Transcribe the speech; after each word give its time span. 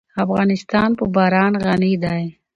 افغانستان 0.23 0.89
په 0.99 1.05
باران 1.15 1.53
غني 1.63 1.93
دی. 2.03 2.23